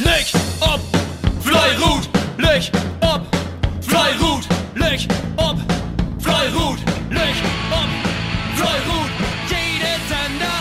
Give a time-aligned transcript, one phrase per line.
[0.00, 0.26] Leg
[0.60, 0.80] ob,
[1.40, 2.68] Fleirut, leg
[3.00, 3.22] ob,
[3.80, 5.56] Fleirut, leg ob,
[6.18, 6.78] Fleirut,
[7.10, 7.36] leg
[7.70, 7.90] ob,
[8.56, 9.10] Fleirut.
[9.48, 10.58] Jede Sender,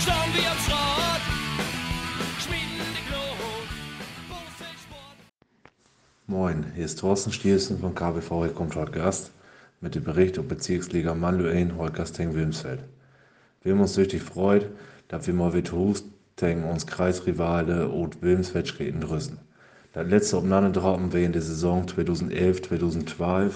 [0.00, 1.22] schauen wir am Schrott,
[2.40, 3.68] schmieden die Glut.
[6.26, 9.32] Moin, hier ist Thorsten Stielsen von KBV heute Gast
[9.82, 12.80] mit dem Bericht über Bezirksliga Manluein Holgersting Wilmsfeld.
[13.62, 14.66] Wir haben uns richtig freut,
[15.08, 15.72] dass wir mal wieder
[16.38, 19.40] Husteng uns Kreisrivale und Wilmsfeld reden drüssen.
[19.92, 20.36] Das letzte
[21.12, 23.54] wir in der Saison 2011-2012,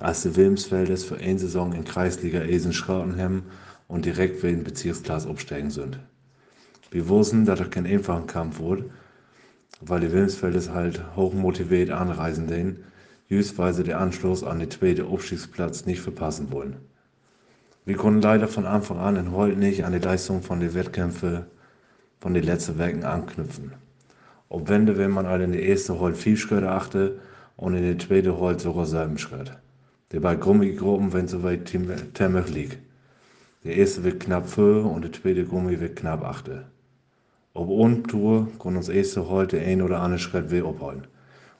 [0.00, 3.42] als die Wilmsfeldes für eine Saison in Kreisliga Esen Schratenhem
[3.88, 5.98] und direkt wieder in Bezirksklasse absteigen sind.
[6.90, 8.86] Wir wussten, dass das kein einfacher Kampf wurde,
[9.82, 12.84] weil die Wilmsfeldes halt hochmotiviert anreisen den,
[13.28, 16.76] justweise der Anschluss an den zweiten Abstiegsplatz nicht verpassen wollen.
[17.84, 21.44] Wir konnten leider von Anfang an in Holt nicht an die Leistung von den Wettkämpfen
[22.20, 23.72] von den letzten Werken anknüpfen.
[24.48, 27.18] Ob Wende, wenn man alle in der ersten Holt viel Schritte achte
[27.56, 29.52] und in der zweiten Holt sogar selben Schritt.
[30.12, 32.78] Der bei Gummigruppen, wenn soweit Temmech liegt.
[33.64, 36.50] Der erste wird knapp 4 und der zweite Gummi wird knapp 8.
[37.54, 41.06] Ob Untour kann uns erste Holt der ein oder andere Schritt wieder abholen.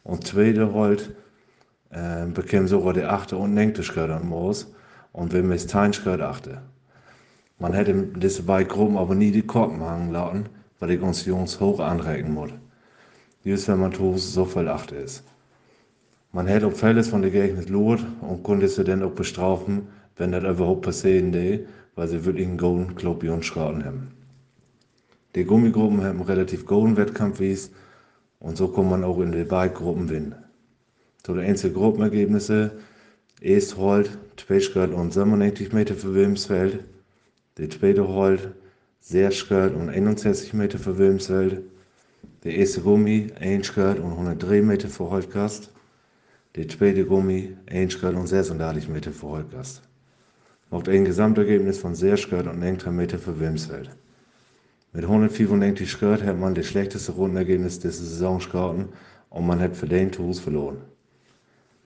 [0.05, 1.15] Und zweite Holt
[1.91, 4.73] äh, bekäme sogar der achte und neunte Schritt an Moos
[5.13, 6.63] und wir müssen kein Schritt achte.
[7.59, 11.59] Man hätte diese beiden Gruppen aber nie die Korken hangen lassen, weil ich uns Jungs
[11.59, 12.51] hoch anregen muss.
[13.43, 15.25] Just wenn man tut, so viel achte ist.
[16.33, 20.33] Man hätte auch Fälles von der Gegend lot und konnte sie dann auch bestrafen, wenn
[20.33, 24.09] das überhaupt passieren würde, weil sie wirklich einen Golden Club und Schraten haben.
[25.35, 27.73] Die Gummigruppen haben einen relativ guten Wettkampf wies
[28.39, 30.35] und so kann man auch in den beiden Gruppen gewinnen.
[31.23, 32.71] Zu den einzelnen Gruppenergebnissen
[33.41, 36.85] erst Holt, 2 Schritt und 97 Meter für Wilmsfeld,
[37.59, 38.55] der zweite Holt,
[39.01, 41.63] 6 Schritt und 61 Meter für Wilmsfeld,
[42.45, 45.73] der erste Gummi, 1 Schritt und 103 Meter für Holtgast,
[46.55, 49.83] der zweite Gummi, 1 Schritt und 36 Meter für Holtgast.
[50.71, 53.91] Macht ein Gesamtergebnis von 6 Schritt und 1 Meter für Wilmsfeld.
[54.93, 58.89] Mit 195 Schritt hat man das schlechteste Rundenergebnis dieser Saison schauten
[59.31, 60.79] und man hat für den Tours verloren.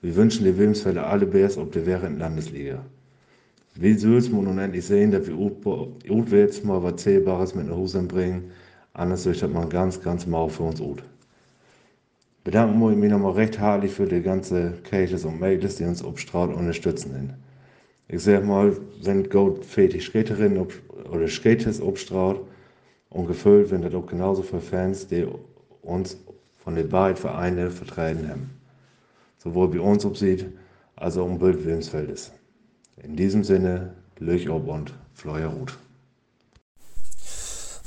[0.01, 2.85] Wir wünschen den Wilmsfelder alle Bärs ob der während Landesliga.
[3.75, 8.03] Wie soll's man nun endlich sehen, dass wir auswärts mal was Zählbares mit nach Hause
[8.03, 8.51] bringen,
[8.93, 11.03] anders ist das mal ganz, ganz mau für uns gut.
[12.43, 16.53] Bedanken wir mich nochmal recht herzlich für die ganze Cases und Mädels, die uns obstraut
[16.53, 17.33] unterstützen.
[18.07, 20.67] Ich sag mal, sind gut fertig Skaterinnen
[21.11, 22.41] oder Skaters obstraut
[23.09, 25.25] und gefüllt, wenn das auch genauso für Fans, die
[25.81, 26.17] uns
[26.63, 28.49] von den beiden Vereinen vertreten haben
[29.43, 30.45] sowohl bei uns obsieht,
[30.95, 32.31] als auch im Bild Wilmsfeldes.
[32.97, 35.73] In diesem Sinne, Löch ob und Fleuer Ruth.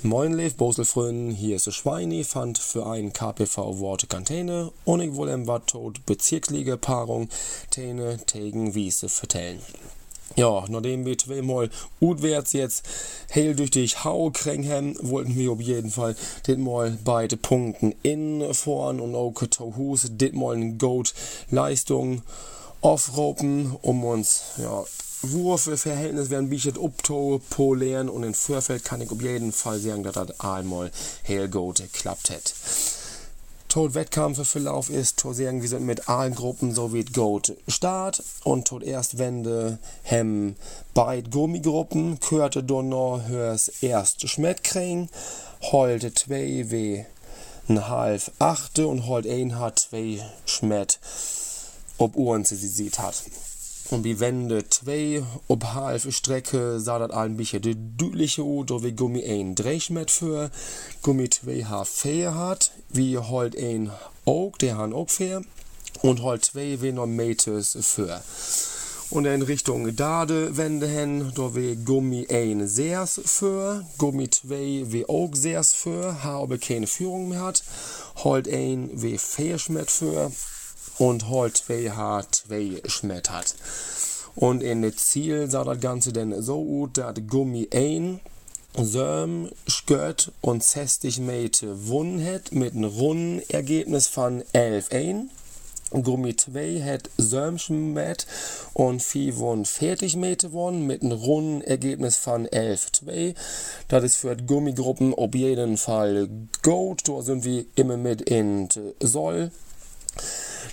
[0.03, 5.15] Moin Lev Boselfrön, hier ist der Schweini, fand für ein KPV Worte Kantene und ich
[5.15, 7.29] wohl im Wattot Bezirksliga Paarung
[7.71, 9.61] Tene tegen Wiese vertellen.
[10.35, 12.85] Ja, nachdem wir zweimal utwärts jetzt
[13.33, 16.17] heil durch die Hau krängen haben, wollten wir auf jeden Fall
[16.49, 21.15] dit mal beide Punkten in vorn und auch Hus dit mal eine Goat
[21.51, 22.23] Leistung
[22.87, 24.85] aufropen, um uns ja
[25.23, 30.15] Wurfverhältnis werden jetzt upto polieren und in Vorfeld kann ich auf jeden Fall sagen, dass
[30.15, 30.93] das einmal
[31.27, 32.55] heil gut geklappt hat.
[33.69, 38.69] Tot Wettkampfverlauf ist, tot sagen, wir sind mit allen Gruppen so wie Goat Start und
[38.69, 40.55] tot erst Wende hem
[40.95, 45.09] beid Gummigruppen, körte donno hörs erst Schmet kriegen,
[45.73, 47.05] holte zwei wie
[47.69, 51.01] ein halb achte und holt ein hat zwei Schmet,
[51.99, 53.25] ob Uhren sie sieht hat.
[53.91, 58.93] Und die Wände 2 ob halb Strecke sah das ein bisschen de düdliche ut, wie
[58.93, 60.51] Gummi ein Drehschmet für.
[61.03, 63.93] Gummi 2 hat fair hat, wie holt ein
[64.25, 65.43] auch, der han auch fair.
[66.03, 68.21] Und holt 2 wie noch Meters für.
[69.11, 75.09] Und in Richtung Dade Wände hin, da wie Gummi ein sehrs für, Gummi 2 wie
[75.09, 77.63] auch sehrs für, habe keine Führung mehr hat,
[78.25, 80.33] holt ein wie fair Schmet für
[80.99, 83.55] und holt 2H2 Schmet hat.
[84.35, 88.21] Und in Ziel sah das Ganze denn so gut, dass Gummi ein
[88.79, 95.31] Söm, Skött und 60 Meter wunnen hat mit einem runden Ergebnis von 11 ein.
[95.91, 98.27] Gummi 2 hat Sömschmet
[98.75, 103.35] und 45 Meter gewonnen mit einem runden Ergebnis von 11,2.
[103.89, 106.29] Das ist für die Gummigruppen auf jeden Fall
[106.63, 107.09] gut.
[107.09, 108.69] Da sind wir immer mit in
[109.01, 109.53] Soll.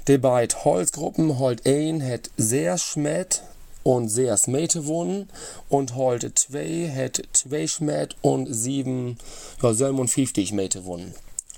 [0.07, 3.41] Die beiden Holzgruppen, Holt 1 hat sehr Schmet
[3.83, 5.29] und sehr Smete wohnen
[5.69, 9.17] und Holt 2 hat 2 Schmet und 7,
[9.61, 11.13] ja, 57 Meter wohnen.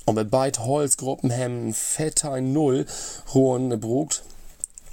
[0.05, 2.85] Und bei beiden Holzgruppen haben Fetter 0
[3.33, 4.23] Ruhen gebrucht.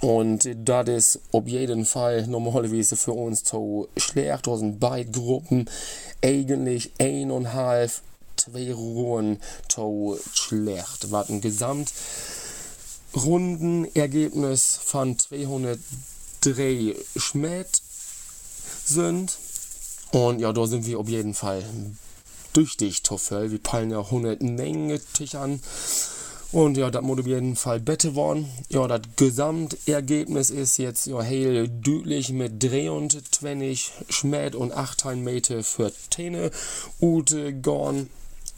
[0.01, 4.47] Und das ist auf jeden Fall normalerweise für uns zu schlecht.
[4.47, 5.69] Da sind beide Gruppen
[6.21, 7.91] eigentlich eineinhalb,
[8.35, 9.39] zwei Ruhen
[9.69, 11.11] zu schlecht.
[11.11, 11.39] Was ein
[13.13, 17.81] Gesamtrundenergebnis von 203 Schmidt
[18.85, 19.37] sind.
[20.11, 21.63] Und ja, da sind wir auf jeden Fall
[22.53, 23.51] tüchtig Toffel.
[23.51, 25.61] Wir peilen ja 190 an.
[26.51, 28.47] Und ja, das muss auf jeden Fall besser worden.
[28.69, 35.91] Ja, das Gesamtergebnis ist jetzt ja heel deutlich mit 23 Schmäht und 8 Meter für
[36.11, 36.51] Täne
[37.01, 38.09] Ute gorn.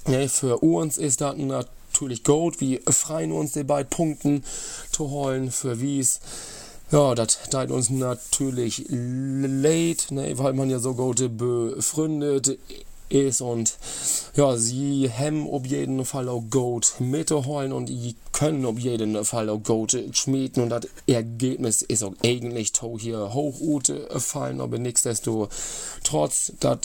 [0.07, 1.74] Ja, für uns ist das natürlich
[2.23, 2.61] gut.
[2.61, 4.43] Wir freuen uns, die beiden Punkten
[4.91, 6.19] zu holen für Wies.
[6.91, 12.59] Ja, das teilt uns natürlich leid, ne, weil man ja so gute befreundet
[13.09, 13.77] ist und
[14.35, 19.49] ja, sie haben auf jeden Fall auch Gold mitholen und die können auf jeden Fall
[19.49, 23.81] auch Gold schmieden und das Ergebnis ist auch eigentlich hier hoch
[24.17, 26.79] fallen, aber nichtsdestotrotz, das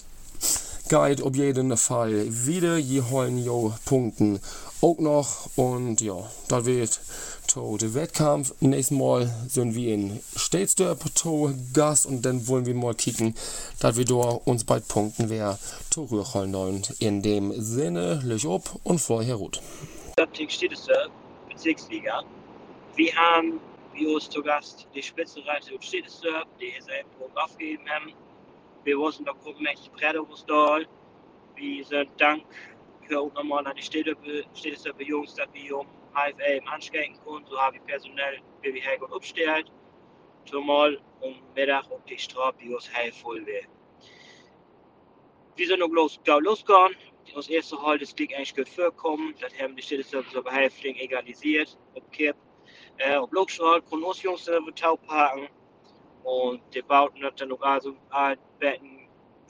[0.89, 4.41] geht auf jeden Fall wieder, die holen jo Punkten
[4.83, 6.17] auch noch und ja,
[6.49, 7.01] das wird
[7.47, 8.55] to Wettkampf.
[8.61, 13.35] Nächstes Mal sind wir in Städtsdorp to Gast und dann wollen wir mal kicken,
[13.81, 15.59] dass wir da uns bald punkten, wer
[15.91, 19.61] to rühren und in dem Sinne, Lech ob und vorher gut.
[20.49, 21.11] Städtsdorp,
[21.49, 22.23] Bezirksliga.
[22.97, 23.61] Wir haben
[23.93, 27.05] wie uns zu Gast die Spitzenreiter und Städtsdorp, die es ein
[27.35, 28.13] aufgegeben haben.
[28.85, 30.87] Wir wussten doch gruppenmäßig Prädowusdal.
[31.57, 32.45] Wir sind dank
[33.11, 35.87] für auch nochmal an die Städtsdorp Jungs, dass wir um
[36.49, 37.45] eben aanschijken kon.
[37.47, 39.71] Zo heb ik personeel weer weer goed opgesteld.
[40.45, 42.59] Zumal um Mittag op die Straße
[42.93, 43.67] heel voll wäre.
[45.57, 46.97] Wir sind noch los, losgegangen.
[47.35, 49.35] Das erste Halt ist Klick eigentlich gut vorkommen.
[49.41, 51.79] Das haben die Städteservice aber heftig egalisiert.
[51.95, 52.37] Ob Kipp,
[52.97, 55.49] äh, ob Lokschrall, konnten uns Jungs dann Tau parken.
[56.23, 57.95] Und die bauten das dann noch also
[58.59, 58.90] Betten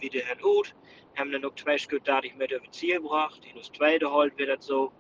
[0.01, 0.75] wie der Herrn Uth.
[1.17, 3.41] Haben dann noch zwei Stück da nicht mehr über Ziel gebracht.
[3.49, 4.93] In das zweite Halt wird das so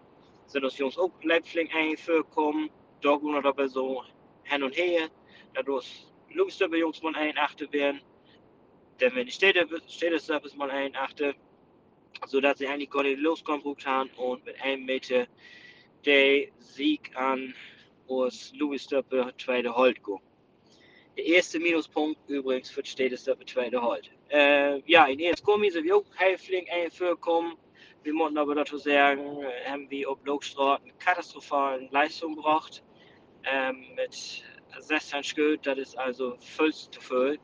[0.50, 2.70] sind uns Jungs auch Leipzig eingekommen.
[3.02, 4.02] Wir dabei so
[4.43, 5.08] hin und her.
[5.55, 8.00] Dadurch Lust bei Jungs mal ein achte werden.
[9.00, 11.35] Denn wenn Städte, Städteservice mal ein achte,
[12.26, 15.26] sodass sie eigentlich gerade loskommen haben und mit einem Meter
[16.05, 17.55] der Sieg an
[18.08, 20.20] aus Louis Stöppe zweite Holt go.
[21.17, 24.11] Der erste Minuspunkt übrigens für die Städteservice zweite Holt.
[24.31, 27.56] Äh, ja, in erst Gummi sind wir auch Häftling eingekommen.
[28.05, 32.82] Wir mussten aber dazu sagen, haben wir auf Lokstraat eine katastrophale Leistung gebracht.
[33.44, 34.44] Ähm, mit
[34.79, 37.38] 16 Schuld, das ist also voll zu voll.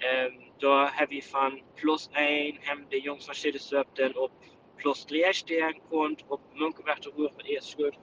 [0.00, 4.30] Ähm, da habe ich von plus 1, haben die Jungs von Städtesdorf dann auf
[4.78, 7.98] plus 3 stehen können, auf Münkewachte Ruhe mit erst Schuld.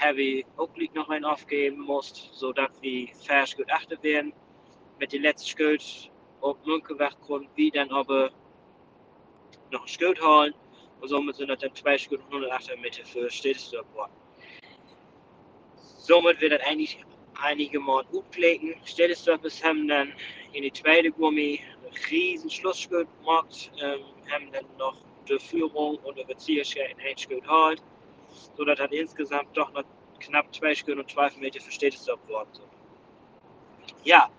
[0.00, 4.32] Habe ich auch noch einen aufgeben musst, sodass wir fast gut achte werden.
[4.98, 8.30] Mit den letzten Schuld auf Münkewacht konnten wir dann aber
[9.70, 10.54] noch ein Schuld holen.
[11.02, 14.10] Och somit sind das dann zwei Stunden 108 Meter für Stillstörport.
[15.98, 16.98] Somit wird das eigentlich
[17.40, 18.74] einige Mal aufgelegen.
[18.84, 20.12] Stillstörpers haben dann
[20.52, 21.60] in die zweite Gummi
[22.10, 24.00] riesen Schlussschritt gemacht, ähm,
[24.30, 24.96] haben dann noch
[25.28, 27.82] die Führung und die Bezieherschritt in ein Schritt halt,
[28.56, 29.84] sodass dann insgesamt doch noch
[30.18, 32.68] knapp zwei Stunden und 12 Meter für Stillstörp worden sind.
[34.04, 34.30] Ja,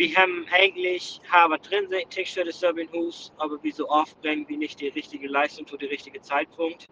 [0.00, 2.50] wir haben eigentlich Haber drin, Textstelle
[2.94, 6.88] Hus, aber wie so oft bringen wir nicht die richtige Leistung zu dem richtigen Zeitpunkt.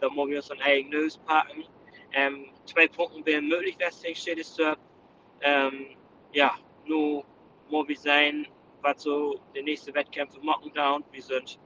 [0.00, 1.64] Da müssen wir uns dann eigenes packen.
[2.12, 4.78] Ähm, zwei Punkte wären möglich, was Textstelle Serb.
[5.40, 5.96] Ähm,
[6.32, 7.24] ja, nur
[7.68, 8.46] muss wir sein,
[8.80, 11.58] was so die nächste Wettkämpfe machen und wir sind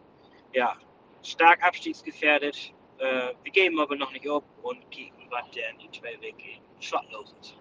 [0.54, 0.78] ja
[1.22, 2.72] stark abstiegsgefährdet.
[3.00, 6.58] Äh, wir geben aber noch nicht ab und kicken, was der in die zwei Wege
[6.80, 7.58] schwattlos ist.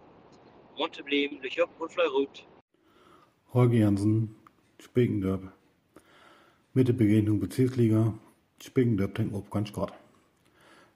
[0.78, 2.46] Monte blieben durch Jupp und Fleurut.
[3.56, 4.36] Holger Jansen,
[4.80, 5.50] Spekendorp.
[6.74, 8.14] Mit der Begegnung Bezirksliga,
[8.62, 9.94] Spekendorp den ob ganz Gott.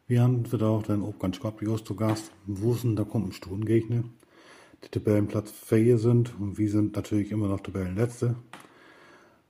[0.07, 2.33] Wir haben wieder auch den ob ganz Gott wie zu Gast.
[2.47, 4.03] wussten, da kommt ein Stundengegner.
[4.83, 8.35] Die Tabellenplatz 4 sind und wir sind natürlich immer noch Tabellenletzte.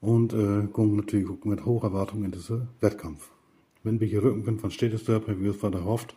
[0.01, 3.31] Und äh, kommen natürlich mit hoher Erwartung in diesen Wettkampf.
[3.81, 6.15] Wenn wir hier Rückenwind von Städtesdorp, haben wir es weiter hofft,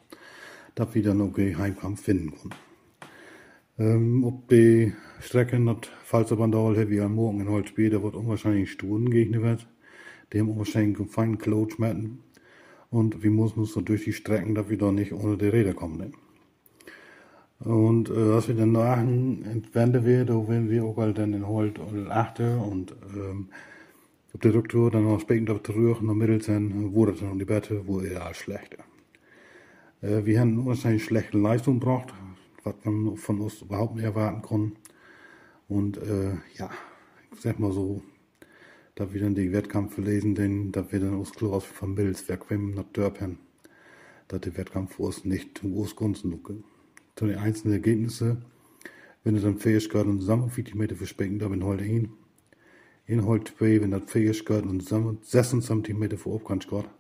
[0.75, 2.55] dass wir dann okay Heimkampf finden können.
[3.79, 9.11] Ähm, op die Strecke not Pfalzerbandal wie am Morgen in Holzbier, da wird unwahrscheinlich Stunden
[9.43, 9.67] wird.
[10.33, 11.79] Die haben unwahrscheinlich einen feinen Klotsch
[12.91, 15.73] Und wir müssen uns so durch die Strecken, dass wir da nicht ohne die Räder
[15.73, 15.97] kommen.
[15.99, 16.13] Ne?
[17.61, 21.47] Und äh, was wir dann machen, entwenden wir, da werden wir auch halt dann in
[21.47, 23.49] Holt und achte und ähm,
[24.35, 27.87] ob der Doktor dann noch später auf der noch mittels wo das dann die Bette,
[27.87, 28.79] wo er alles schlechter.
[30.03, 32.13] Äh, wir haben unwahrscheinlich schlechte Leistung gebracht,
[32.65, 34.77] was man von uns überhaupt nicht erwarten konnte.
[35.69, 36.71] Und äh, ja,
[37.33, 38.03] ich sag mal so,
[38.95, 42.75] da wir dann die Wettkampf lesen, denn da wir dann aus Klaus von Bills wegkommen
[42.75, 43.39] nach Dörpen,
[44.29, 46.39] dass der Wettkampf für uns nicht zum Großgunsten
[47.17, 48.45] Zu den einzelnen Ergebnissen,
[49.25, 52.11] wenn er dann Fähigkeit und zusammen 40 Meter verspecken, da bin heute hin.
[53.07, 56.91] In halt 2, wenn das Fähigkeit und zusammen 76 cm voor op kan scoren.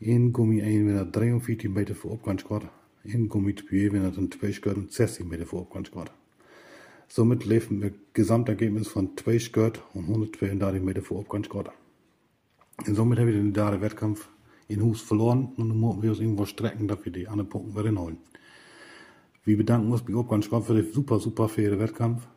[0.00, 2.70] In Gummi 1, wenn er 43 Meter op kan scoren.
[3.04, 6.10] In Gummi 2, wenn er dann 2 Skirt und 60 Meter vor op kan scoren.
[7.08, 11.72] Somit leeft ein Gesamtergebnis von 2 Skirt und 132 Meter vor op kan scoren.
[12.86, 14.28] Und somit haben wir den da Wettkampf
[14.68, 17.82] in Hus verloren und dann mussten wir uns irgendwo strecken, dass wir die anderen Punkte
[17.82, 18.18] wieder holen.
[19.48, 22.28] Wir bedanken uns bei Opkan Scott für den super, super faire Wettkampf.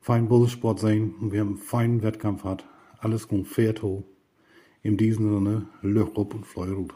[0.00, 2.66] Fein Bullsport sein und wir haben einen feinen Wettkampf gehabt.
[2.98, 4.04] Alles kommt fair to.
[4.82, 6.92] In diesem Sinne, Löchrup und Fleurut.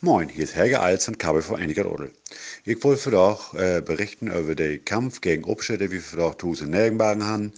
[0.00, 2.12] Moin, hier ist Helge Alz von KBV Einiger Odel.
[2.64, 7.24] Ich wollte euch äh, berichten über den Kampf gegen Obstädte, wie wir auch Tuse Nergenbagen
[7.24, 7.52] haben.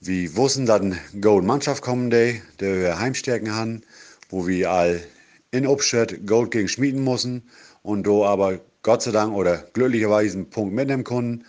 [0.00, 3.80] Wir wussten, eine Gold Mannschaft kommen, die, die wir Heimstärken haben,
[4.28, 5.02] wo wir all
[5.50, 7.48] in Obstadt Gold gegen schmieden müssen
[7.82, 11.46] und do aber Gott sei Dank oder glücklicherweise einen Punkt mitnehmen konnten.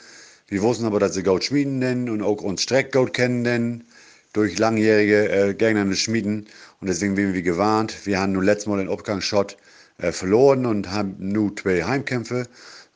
[0.48, 3.84] Wir wussten aber, dass sie Gold schmieden nennen und auch uns Streckgold kennen nennen
[4.32, 6.48] durch langjährige äh, Gegner Schmieden.
[6.80, 8.06] Und deswegen werden wir gewarnt.
[8.06, 9.65] Wir haben nun letztes Mal den Obgangsshot äh,
[9.98, 12.48] verloren und haben nur zwei Heimkämpfe.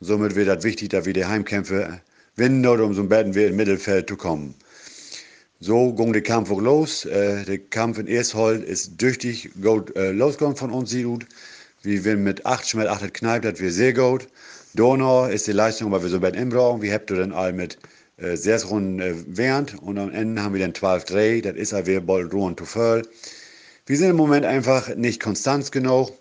[0.01, 2.01] Somit wird das wichtig, dass wir die Heimkämpfe
[2.35, 4.55] gewinnen, oder um so Betten wir im Mittelfeld zu kommen.
[5.59, 7.03] So ging der Kampf auch los.
[7.03, 11.05] Äh, der Kampf in Ersthold ist tüchtig gut äh, losgegangen von uns, sieht
[11.83, 14.27] Wir werden mit 8 Schmett 8 kneipt, das wir sehr gut.
[14.73, 16.81] Donau ist die Leistung, weil wir so weit inbrauchen.
[16.81, 17.77] Wir haben dann all mit
[18.15, 18.37] äh,
[18.69, 21.41] Runden äh, während und am Ende haben wir dann 12 Dreh.
[21.41, 22.65] Das ist aber bald Ruhen zu.
[23.85, 26.13] Wir sind im Moment einfach nicht konstant genug.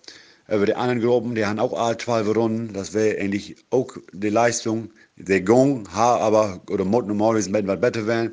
[0.50, 2.72] Über die anderen Gruppen, die haben auch all 12 Runden.
[2.72, 4.90] Das wäre eigentlich auch die Leistung.
[5.16, 8.32] Der Gong, ha, aber, oder Mut normalerweise ein was besser werden.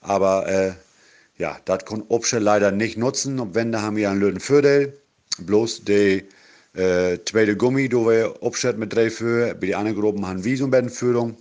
[0.00, 0.72] Aber, äh,
[1.38, 3.40] ja, das kann Obsche leider nicht nutzen.
[3.40, 4.94] Und wenn, da haben wir einen blöden Vorteil.
[5.38, 6.24] Bloß die
[6.74, 9.54] äh, tweede Gummi, da wir opzet mit drei für.
[9.54, 11.36] Bei den anderen Gruppen haben wir so eine Führung.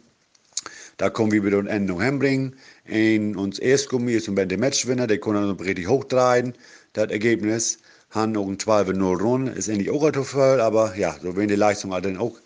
[0.98, 2.56] Da kommen wir wieder eine Endung hinbringen.
[2.88, 6.54] Und uns erste Gummi ist ein Matchwinner, der kann dann richtig hochdrehen.
[6.94, 7.78] Das Ergebnis
[8.12, 9.48] haben ein 12-0 Run.
[9.48, 12.38] Ist eigentlich auch ein voll, aber ja, so die Leistung halt dann auch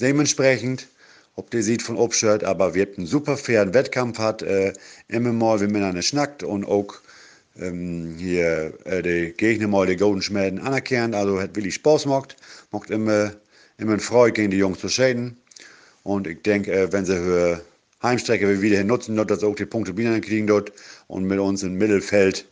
[0.00, 0.88] dementsprechend.
[1.34, 4.74] Ob der sieht von Obshirt, aber wir haben einen super fairen Wettkampf hat, äh,
[5.08, 6.96] immer mal, wenn man eine schnackt und auch
[7.58, 11.14] ähm, hier äh, die Gegner mal die Golden Schmelden anerkennt.
[11.14, 12.36] Also hat wirklich Spaß gemacht.
[12.70, 13.32] Macht immer,
[13.78, 15.38] immer Freude gegen die Jungs zu schäden.
[16.02, 17.64] Und ich denke, äh, wenn sie für
[18.02, 20.72] Heimstrecke wieder nutzen, dass sie auch die Punkte wieder kriegen dort
[21.06, 22.46] und mit uns im Mittelfeld,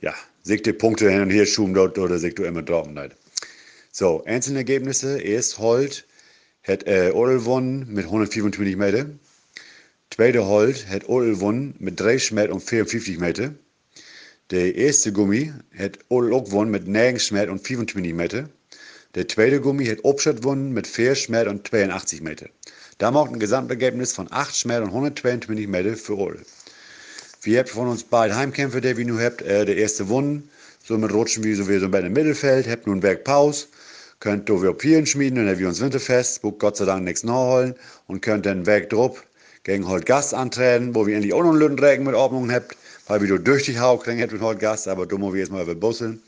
[0.00, 2.86] ja, sich die Punkte hin und her schuben dort oder sich du immer drauf.
[3.90, 5.20] So, einzelne Ergebnisse.
[5.20, 6.06] Erst Holt
[6.62, 9.06] hat äh, Odel gewonnen mit 125 Meter.
[10.10, 13.54] Zweite Holt hat Odel gewonnen mit 3 Meter und 54 Meter.
[14.50, 18.48] Der erste Gummi hat auch gewonnen mit 9 Meter und 25 Meter.
[19.14, 22.48] Der zweite Gummi hat Obstadt gewonnen mit 4 Meter und 82 Meter.
[22.98, 26.42] Da macht ein Gesamtergebnis von 8 Meter und 122 Meter für alle.
[27.44, 29.42] Wir haben von uns beide Heimkämpfe, die wir nun habt.
[29.42, 30.48] Äh, der erste gewonnen.
[30.82, 32.68] Somit rutschen wir so wie so bei dem Mittelfeld.
[32.68, 33.66] Habt nun Berg Pause.
[34.20, 36.42] Könnt wir Pieren schmieden und dann wir uns Winterfest.
[36.42, 37.74] Buck Gott sei Dank nichts nachholen.
[38.06, 39.24] Und könnt dann drauf
[39.62, 43.20] gegen Holt Gast antreten, wo wir endlich auch noch einen Lüttenregen mit Ordnung habt weil
[43.20, 46.22] wir durch die Hau kriegen hätten heute Gast, aber dummer wie jetzt mal über Busseln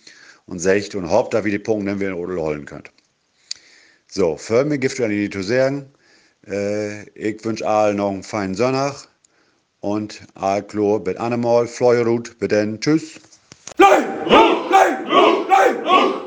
[0.47, 2.91] und secht und hofft, da wie die Punkte wir in Odel holen könnt.
[4.09, 5.87] So, für mich gibt es an die zu sagen.
[6.47, 9.09] Äh, ich wünsche allen noch einen feinen Sonntag
[9.87, 13.21] und all klar, mit Animal, Fleuerut, bitte, tschüss.